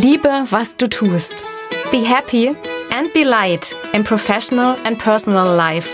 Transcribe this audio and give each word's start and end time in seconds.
Liebe, 0.00 0.46
was 0.50 0.76
du 0.76 0.88
tust. 0.88 1.44
Be 1.90 2.04
happy 2.04 2.54
and 2.96 3.12
be 3.12 3.24
light 3.24 3.74
in 3.92 4.04
professional 4.04 4.76
and 4.84 4.96
personal 4.96 5.56
life. 5.56 5.92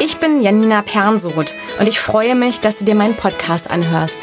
Ich 0.00 0.18
bin 0.18 0.42
Janina 0.42 0.82
Pernsoth 0.82 1.54
und 1.80 1.88
ich 1.88 1.98
freue 1.98 2.34
mich, 2.34 2.60
dass 2.60 2.76
du 2.76 2.84
dir 2.84 2.94
meinen 2.94 3.16
Podcast 3.16 3.70
anhörst. 3.70 4.18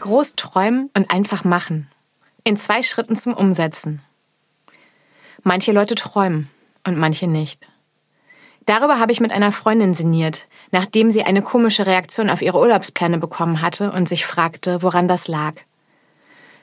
Groß 0.00 0.34
träumen 0.34 0.90
und 0.96 1.12
einfach 1.12 1.44
machen. 1.44 1.88
In 2.42 2.56
zwei 2.56 2.82
Schritten 2.82 3.14
zum 3.14 3.34
Umsetzen. 3.34 4.02
Manche 5.44 5.70
Leute 5.70 5.94
träumen 5.94 6.50
und 6.84 6.98
manche 6.98 7.28
nicht. 7.28 7.68
Darüber 8.70 9.00
habe 9.00 9.10
ich 9.10 9.18
mit 9.18 9.32
einer 9.32 9.50
Freundin 9.50 9.94
sinniert, 9.94 10.46
nachdem 10.70 11.10
sie 11.10 11.24
eine 11.24 11.42
komische 11.42 11.86
Reaktion 11.86 12.30
auf 12.30 12.40
ihre 12.40 12.60
Urlaubspläne 12.60 13.18
bekommen 13.18 13.62
hatte 13.62 13.90
und 13.90 14.08
sich 14.08 14.24
fragte, 14.24 14.80
woran 14.84 15.08
das 15.08 15.26
lag. 15.26 15.54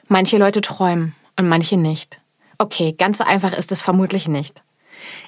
Manche 0.06 0.38
Leute 0.38 0.62
träumen 0.62 1.14
und 1.38 1.50
manche 1.50 1.76
nicht. 1.76 2.18
Okay, 2.56 2.94
ganz 2.96 3.18
so 3.18 3.24
einfach 3.24 3.52
ist 3.52 3.72
es 3.72 3.82
vermutlich 3.82 4.26
nicht. 4.26 4.62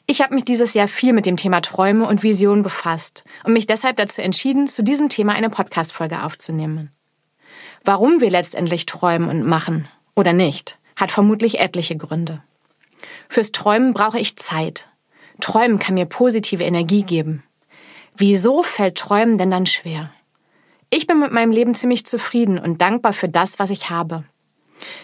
Ich 0.06 0.22
habe 0.22 0.34
mich 0.34 0.46
dieses 0.46 0.72
Jahr 0.72 0.88
viel 0.88 1.12
mit 1.12 1.26
dem 1.26 1.36
Thema 1.36 1.60
Träume 1.60 2.08
und 2.08 2.22
Visionen 2.22 2.62
befasst 2.62 3.24
und 3.44 3.52
mich 3.52 3.66
deshalb 3.66 3.98
dazu 3.98 4.22
entschieden, 4.22 4.66
zu 4.66 4.82
diesem 4.82 5.10
Thema 5.10 5.34
eine 5.34 5.50
Podcast-Folge 5.50 6.24
aufzunehmen. 6.24 6.90
Warum 7.84 8.22
wir 8.22 8.30
letztendlich 8.30 8.86
träumen 8.86 9.28
und 9.28 9.44
machen 9.44 9.86
oder 10.16 10.32
nicht, 10.32 10.78
hat 10.96 11.10
vermutlich 11.10 11.60
etliche 11.60 11.98
Gründe. 11.98 12.42
Fürs 13.28 13.52
Träumen 13.52 13.92
brauche 13.92 14.18
ich 14.18 14.36
Zeit. 14.36 14.89
Träumen 15.40 15.78
kann 15.78 15.94
mir 15.94 16.06
positive 16.06 16.62
Energie 16.62 17.02
geben. 17.02 17.42
Wieso 18.16 18.62
fällt 18.62 18.98
Träumen 18.98 19.38
denn 19.38 19.50
dann 19.50 19.66
schwer? 19.66 20.10
Ich 20.90 21.06
bin 21.06 21.20
mit 21.20 21.32
meinem 21.32 21.52
Leben 21.52 21.74
ziemlich 21.74 22.04
zufrieden 22.04 22.58
und 22.58 22.82
dankbar 22.82 23.12
für 23.12 23.28
das, 23.28 23.58
was 23.58 23.70
ich 23.70 23.90
habe. 23.90 24.24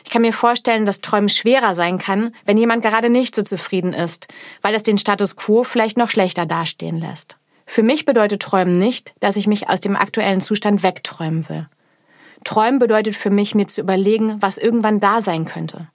Ich 0.05 0.11
kann 0.11 0.23
mir 0.23 0.33
vorstellen, 0.33 0.87
dass 0.87 1.01
Träumen 1.01 1.29
schwerer 1.29 1.75
sein 1.75 1.99
kann, 1.99 2.35
wenn 2.45 2.59
jemand 2.59 2.83
gerade 2.83 3.11
nicht 3.11 3.35
so 3.37 3.43
zufrieden 3.43 3.93
ist, 3.93 4.27
weil 4.63 4.75
es 4.75 4.83
den 4.83 4.99
Status 4.99 5.37
quo 5.37 5.65
vielleicht 5.65 5.97
noch 5.97 6.11
schlechter 6.11 6.47
dastehen 6.47 6.99
lässt. 6.99 7.37
Für 7.67 7.83
mich 7.83 8.05
bedeutet 8.05 8.43
Träumen 8.43 8.79
nicht, 8.79 9.15
dass 9.21 9.37
ich 9.37 9.47
mich 9.47 9.69
aus 9.69 9.81
dem 9.81 9.97
aktuellen 9.97 10.41
Zustand 10.41 10.83
wegträumen 10.83 11.49
will. 11.49 11.69
Träumen 12.45 12.79
bedeutet 12.79 13.17
für 13.17 13.31
mich, 13.31 13.55
mir 13.55 13.67
zu 13.67 13.81
überlegen, 13.81 14.41
was 14.41 14.57
irgendwann 14.59 15.01
da 15.01 15.21
sein 15.21 15.47
könnte. 15.47 15.89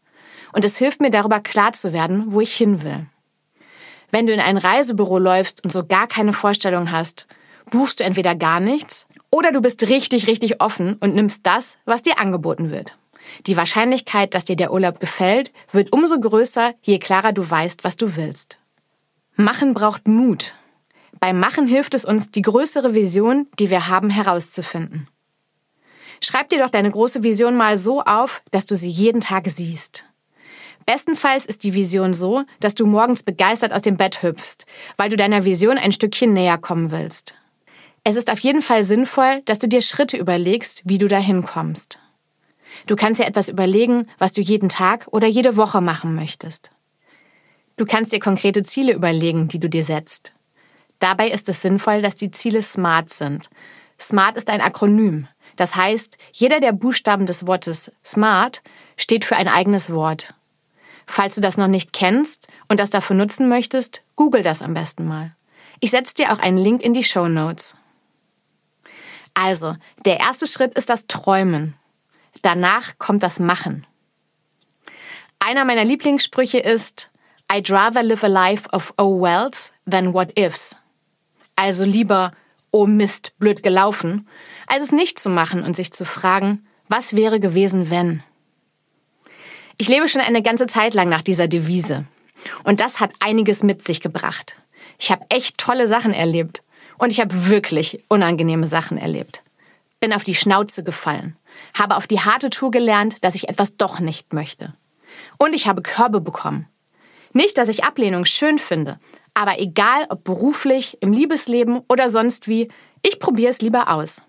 Und 0.52 0.66
es 0.66 0.78
hilft 0.78 1.00
mir 1.00 1.10
darüber 1.10 1.40
klar 1.40 1.72
zu 1.72 1.94
werden, 1.94 2.26
wo 2.28 2.42
ich 2.42 2.54
hin 2.54 2.84
will. 2.84 3.06
Wenn 4.12 4.28
du 4.28 4.34
in 4.34 4.40
ein 4.40 4.58
Reisebüro 4.58 5.17
läufst 5.17 5.64
und 5.64 5.72
so 5.72 5.86
gar 5.86 6.08
keine 6.08 6.34
Vorstellung 6.34 6.92
hast, 6.92 7.28
buchst 7.70 8.00
du 8.00 8.04
entweder 8.04 8.36
gar 8.36 8.59
nichts 8.59 9.08
oder 9.31 9.52
du 9.52 9.62
bist 9.62 9.88
richtig, 9.88 10.28
richtig 10.28 10.62
offen 10.62 10.98
und 11.00 11.16
nimmst 11.16 11.45
das, 11.45 11.78
was 11.86 12.03
dir 12.03 12.20
angeboten 12.20 12.72
wird. 12.72 12.98
Die 13.48 13.56
Wahrscheinlichkeit, 13.56 14.34
dass 14.34 14.45
dir 14.45 14.56
der 14.56 14.73
Urlaub 14.73 15.00
gefällt, 15.00 15.53
wird 15.72 15.94
umso 15.94 16.20
größer, 16.20 16.73
je 16.81 17.00
klarer 17.00 17.31
du 17.31 17.50
weißt, 17.50 17.84
was 17.84 17.95
du 17.95 18.16
willst. 18.16 18.58
Machen 19.36 19.73
braucht 19.73 20.08
Mut. 20.08 20.56
Beim 21.20 21.40
Machen 21.40 21.68
hilft 21.68 21.94
es 21.94 22.03
uns, 22.03 22.31
die 22.31 22.42
größere 22.42 22.94
Vision, 22.94 23.48
die 23.59 23.70
wir 23.70 23.88
haben, 23.88 24.09
herauszufinden. 24.09 25.08
Schreib 26.23 26.50
dir 26.50 26.59
doch 26.59 26.70
deine 26.70 26.92
große 26.92 27.23
Vision 27.23 27.56
mal 27.56 27.78
so 27.78 28.02
auf, 28.02 28.44
dass 28.52 28.66
du 28.66 28.75
sie 28.75 28.90
jeden 28.90 29.22
Tag 29.22 29.48
siehst. 29.48 30.06
Bestenfalls 30.86 31.46
ist 31.46 31.64
die 31.64 31.74
Vision 31.74 32.14
so, 32.14 32.44
dass 32.60 32.76
du 32.76 32.86
morgens 32.86 33.24
begeistert 33.24 33.74
aus 33.74 33.82
dem 33.82 33.98
Bett 33.98 34.24
hüpfst, 34.24 34.66
weil 34.98 35.10
du 35.10 35.16
deiner 35.16 35.46
Vision 35.46 35.78
ein 35.78 35.92
Stückchen 35.92 36.34
näher 36.34 36.58
kommen 36.58 36.92
willst. 36.92 37.36
Es 38.04 38.16
ist 38.16 38.32
auf 38.32 38.40
jeden 38.40 38.62
Fall 38.62 38.84
sinnvoll, 38.84 39.42
dass 39.46 39.59
du 39.59 39.68
dir 39.68 39.81
Schritte 39.81 40.18
überlegst, 40.18 40.81
wie 40.86 40.97
du 40.97 41.08
dahin 41.08 41.44
kommst. 41.44 42.00
Du 42.88 42.96
kannst 42.96 43.19
dir 43.19 43.28
etwas 43.28 43.47
überlegen, 43.47 44.08
was 44.18 44.31
du 44.31 44.42
jeden 44.42 44.69
Tag 44.69 45.08
oder 45.12 45.28
jede 45.28 45.56
Woche 45.58 45.81
machen 45.81 46.16
möchtest. 46.16 46.72
Du 47.78 47.86
kannst 47.86 48.12
dir 48.12 48.19
konkrete 48.19 48.63
Ziele 48.63 48.94
überlegen, 48.94 49.48
die 49.48 49.59
du 49.59 49.69
dir 49.69 49.84
setzt. 49.84 50.34
Dabei 51.00 51.30
ist 51.30 51.50
es 51.50 51.62
sinnvoll, 51.62 52.02
dass 52.02 52.16
die 52.16 52.31
Ziele 52.31 52.62
SMART 52.62 53.09
sind. 53.09 53.50
SMART 54.00 54.38
ist 54.38 54.50
ein 54.50 54.62
Akronym. 54.62 55.28
Das 55.56 55.75
heißt, 55.75 56.18
jeder 56.31 56.59
der 56.59 56.72
Buchstaben 56.72 57.25
des 57.25 57.46
Wortes 57.46 57.92
SMART 58.03 58.63
steht 58.98 59.25
für 59.25 59.36
ein 59.36 59.48
eigenes 59.48 59.92
Wort. 59.92 60.34
Falls 61.06 61.35
du 61.35 61.41
das 61.41 61.57
noch 61.57 61.67
nicht 61.67 61.94
kennst 61.94 62.47
und 62.67 62.79
das 62.79 62.89
dafür 62.89 63.16
nutzen 63.16 63.50
möchtest, 63.50 64.03
google 64.16 64.44
das 64.44 64.62
am 64.62 64.73
besten 64.73 65.07
mal. 65.07 65.35
Ich 65.79 65.91
setze 65.91 66.13
dir 66.13 66.31
auch 66.31 66.39
einen 66.39 66.57
Link 66.57 66.81
in 66.81 66.94
die 66.94 67.03
Show 67.03 67.28
Notes. 67.28 67.75
Also, 69.34 69.75
der 70.06 70.19
erste 70.19 70.45
Schritt 70.45 70.73
ist 70.75 70.89
das 70.89 71.07
Träumen. 71.07 71.75
Danach 72.41 72.97
kommt 72.97 73.23
das 73.23 73.39
Machen. 73.39 73.85
Einer 75.39 75.66
meiner 75.66 75.84
Lieblingssprüche 75.84 76.59
ist 76.59 77.09
I'd 77.51 77.72
rather 77.72 78.03
live 78.03 78.23
a 78.23 78.28
life 78.28 78.69
of 78.72 78.94
oh 78.97 79.22
wells 79.22 79.73
than 79.89 80.13
what 80.13 80.38
ifs. 80.38 80.78
Also 81.56 81.83
lieber 81.83 82.31
oh 82.72 82.85
Mist, 82.85 83.33
blöd 83.39 83.63
gelaufen, 83.63 84.28
als 84.68 84.83
es 84.83 84.91
nicht 84.91 85.19
zu 85.19 85.29
machen 85.29 85.63
und 85.63 85.75
sich 85.75 85.91
zu 85.91 86.06
fragen, 86.06 86.66
was 86.88 87.16
wäre 87.16 87.39
gewesen, 87.39 87.89
wenn. 87.89 88.23
Ich 89.81 89.88
lebe 89.88 90.08
schon 90.08 90.22
eine 90.22 90.44
ganze 90.44 90.68
Zeit 90.68 90.94
lang 90.94 91.09
nach 91.09 91.24
dieser 91.24 91.47
Devise. 91.47 92.06
Und 92.64 92.80
das 92.80 93.00
hat 93.00 93.14
einiges 93.19 93.64
mit 93.64 93.81
sich 93.81 94.00
gebracht. 94.00 94.62
Ich 95.00 95.09
habe 95.09 95.25
echt 95.30 95.58
tolle 95.58 95.88
Sachen 95.88 96.14
erlebt. 96.14 96.62
Und 97.00 97.12
ich 97.12 97.19
habe 97.19 97.47
wirklich 97.47 98.03
unangenehme 98.08 98.68
Sachen 98.68 99.00
erlebt. 99.00 99.42
Bin 100.00 100.14
auf 100.14 100.24
die 100.24 100.36
Schnauze 100.36 100.84
gefallen. 100.84 101.36
Habe 101.74 101.96
auf 101.96 102.06
die 102.06 102.19
harte 102.19 102.52
Tour 102.52 102.69
gelernt, 102.69 103.18
dass 103.22 103.34
ich 103.34 103.50
etwas 103.50 103.75
doch 103.75 104.00
nicht 104.00 104.34
möchte. 104.34 104.75
Und 105.40 105.56
ich 105.56 105.68
habe 105.68 105.81
Körbe 105.81 106.22
bekommen. 106.22 106.68
Nicht, 107.34 107.58
dass 107.58 107.68
ich 107.68 107.84
Ablehnung 107.84 108.25
schön 108.25 108.59
finde, 108.59 109.00
aber 109.34 109.59
egal 109.59 110.06
ob 110.09 110.24
beruflich, 110.24 111.00
im 111.02 111.12
Liebesleben 111.12 111.81
oder 111.90 112.08
sonst 112.08 112.48
wie, 112.48 112.68
ich 113.02 113.18
probiere 113.18 113.50
es 113.50 113.63
lieber 113.63 113.90
aus. 113.90 114.22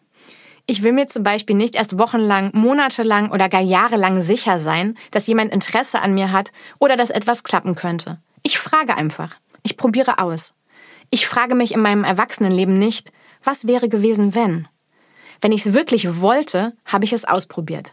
Ich 0.66 0.82
will 0.82 0.92
mir 0.92 1.08
zum 1.08 1.24
Beispiel 1.24 1.56
nicht 1.56 1.74
erst 1.74 1.98
wochenlang, 1.98 2.50
monatelang 2.54 3.30
oder 3.30 3.48
gar 3.48 3.60
jahrelang 3.60 4.22
sicher 4.22 4.58
sein, 4.58 4.96
dass 5.10 5.26
jemand 5.26 5.52
Interesse 5.52 6.00
an 6.00 6.14
mir 6.14 6.30
hat 6.30 6.52
oder 6.78 6.96
dass 6.96 7.10
etwas 7.10 7.42
klappen 7.42 7.74
könnte. 7.74 8.20
Ich 8.42 8.58
frage 8.58 8.96
einfach. 8.96 9.36
Ich 9.62 9.76
probiere 9.76 10.18
aus. 10.18 10.54
Ich 11.10 11.26
frage 11.26 11.54
mich 11.54 11.72
in 11.72 11.80
meinem 11.80 12.04
Erwachsenenleben 12.04 12.78
nicht, 12.78 13.12
was 13.42 13.66
wäre 13.66 13.88
gewesen, 13.88 14.34
wenn? 14.34 14.68
Wenn 15.40 15.52
ich 15.52 15.66
es 15.66 15.72
wirklich 15.72 16.20
wollte, 16.20 16.74
habe 16.84 17.04
ich 17.04 17.12
es 17.12 17.24
ausprobiert. 17.24 17.92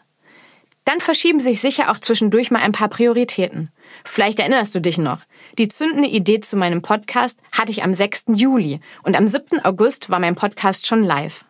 Dann 0.86 1.02
verschieben 1.02 1.40
sich 1.40 1.60
sicher 1.62 1.92
auch 1.92 2.00
zwischendurch 2.00 2.50
mal 2.50 2.62
ein 2.62 2.72
paar 2.72 2.88
Prioritäten. 2.88 3.72
Vielleicht 4.06 4.40
erinnerst 4.40 4.74
du 4.74 4.80
dich 4.80 4.98
noch. 4.98 5.20
Die 5.58 5.68
zündende 5.68 6.08
Idee 6.08 6.40
zu 6.40 6.58
meinem 6.58 6.82
Podcast 6.82 7.38
hatte 7.52 7.72
ich 7.72 7.84
am 7.84 7.94
6. 7.94 8.26
Juli 8.36 8.80
und 9.04 9.16
am 9.16 9.28
7. 9.28 9.64
August 9.66 10.10
war 10.10 10.20
mein 10.20 10.36
Podcast 10.36 10.88
schon 10.88 11.04
live. 11.04 11.46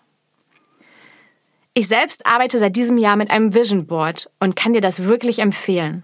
Ich 1.79 1.87
selbst 1.87 2.25
arbeite 2.25 2.59
seit 2.59 2.75
diesem 2.75 2.97
Jahr 2.97 3.15
mit 3.15 3.31
einem 3.31 3.53
Vision 3.53 3.87
Board 3.87 4.29
und 4.41 4.57
kann 4.57 4.73
dir 4.73 4.81
das 4.81 5.05
wirklich 5.05 5.39
empfehlen. 5.39 6.03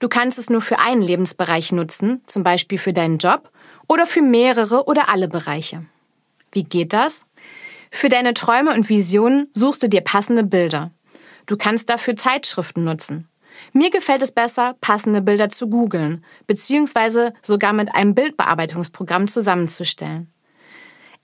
Du 0.00 0.08
kannst 0.10 0.36
es 0.36 0.50
nur 0.50 0.60
für 0.60 0.80
einen 0.80 1.00
Lebensbereich 1.00 1.72
nutzen, 1.72 2.20
zum 2.26 2.42
Beispiel 2.42 2.76
für 2.76 2.92
deinen 2.92 3.16
Job, 3.16 3.50
oder 3.88 4.06
für 4.06 4.20
mehrere 4.20 4.84
oder 4.84 5.08
alle 5.08 5.26
Bereiche. 5.26 5.86
Wie 6.52 6.62
geht 6.62 6.92
das? 6.92 7.24
Für 7.90 8.10
deine 8.10 8.34
Träume 8.34 8.74
und 8.74 8.90
Visionen 8.90 9.48
suchst 9.54 9.82
du 9.82 9.88
dir 9.88 10.02
passende 10.02 10.44
Bilder. 10.44 10.90
Du 11.46 11.56
kannst 11.56 11.88
dafür 11.88 12.14
Zeitschriften 12.14 12.84
nutzen. 12.84 13.30
Mir 13.72 13.88
gefällt 13.88 14.20
es 14.20 14.32
besser, 14.32 14.76
passende 14.82 15.22
Bilder 15.22 15.48
zu 15.48 15.70
googeln, 15.70 16.22
beziehungsweise 16.46 17.32
sogar 17.40 17.72
mit 17.72 17.94
einem 17.94 18.14
Bildbearbeitungsprogramm 18.14 19.26
zusammenzustellen. 19.26 20.30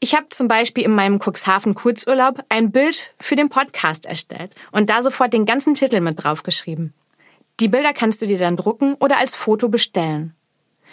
Ich 0.00 0.14
habe 0.14 0.28
zum 0.28 0.48
Beispiel 0.48 0.84
in 0.84 0.94
meinem 0.94 1.18
Cuxhaven 1.18 1.74
Kurzurlaub 1.74 2.44
ein 2.48 2.72
Bild 2.72 3.14
für 3.18 3.36
den 3.36 3.48
Podcast 3.48 4.06
erstellt 4.06 4.52
und 4.70 4.90
da 4.90 5.02
sofort 5.02 5.32
den 5.32 5.46
ganzen 5.46 5.74
Titel 5.74 6.00
mit 6.00 6.22
draufgeschrieben. 6.22 6.92
Die 7.60 7.68
Bilder 7.68 7.92
kannst 7.92 8.20
du 8.20 8.26
dir 8.26 8.38
dann 8.38 8.56
drucken 8.56 8.94
oder 8.94 9.18
als 9.18 9.36
Foto 9.36 9.68
bestellen. 9.68 10.34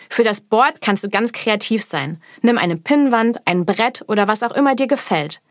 Für 0.09 0.23
das 0.23 0.41
Board 0.41 0.81
kannst 0.81 1.03
du 1.03 1.09
ganz 1.09 1.31
kreativ 1.31 1.83
sein. 1.83 2.21
Nimm 2.41 2.57
eine 2.57 2.77
Pinnwand, 2.77 3.41
ein 3.45 3.65
Brett 3.65 4.03
oder 4.07 4.27
was 4.27 4.43
auch 4.43 4.51
immer 4.51 4.75
dir 4.75 4.87
gefällt. 4.87 5.41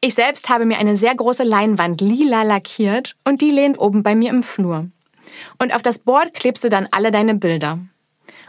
Ich 0.00 0.14
selbst 0.14 0.48
habe 0.48 0.64
mir 0.64 0.78
eine 0.78 0.96
sehr 0.96 1.14
große 1.14 1.42
Leinwand 1.42 2.00
lila 2.00 2.42
lackiert 2.42 3.16
und 3.24 3.40
die 3.40 3.50
lehnt 3.50 3.78
oben 3.78 4.02
bei 4.02 4.14
mir 4.14 4.30
im 4.30 4.42
Flur. 4.42 4.88
Und 5.58 5.74
auf 5.74 5.82
das 5.82 5.98
Board 5.98 6.34
klebst 6.34 6.64
du 6.64 6.68
dann 6.68 6.88
alle 6.90 7.10
deine 7.10 7.34
Bilder. 7.34 7.78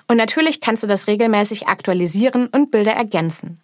Und 0.08 0.18
natürlich 0.18 0.62
kannst 0.62 0.84
du 0.84 0.88
das 0.88 1.08
regelmäßig 1.08 1.68
aktualisieren 1.68 2.48
und 2.48 2.72
Bilder 2.72 2.94
ergänzen. 2.94 3.62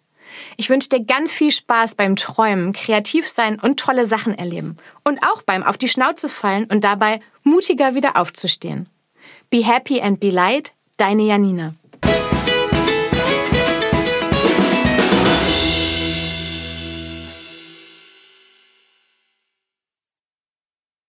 Ich 0.56 0.70
wünsche 0.70 0.88
dir 0.88 1.04
ganz 1.04 1.32
viel 1.32 1.50
Spaß 1.50 1.94
beim 1.94 2.16
Träumen, 2.16 2.72
kreativ 2.72 3.28
sein 3.28 3.58
und 3.60 3.78
tolle 3.78 4.06
Sachen 4.06 4.36
erleben. 4.36 4.76
Und 5.04 5.22
auch 5.22 5.42
beim 5.42 5.62
auf 5.62 5.76
die 5.76 5.88
Schnauze 5.88 6.28
fallen 6.28 6.64
und 6.64 6.84
dabei 6.84 7.20
mutiger 7.42 7.94
wieder 7.94 8.16
aufzustehen. 8.16 8.88
Be 9.50 9.64
happy 9.64 10.00
and 10.00 10.20
be 10.20 10.30
light, 10.30 10.72
deine 10.96 11.22
Janina. 11.22 11.74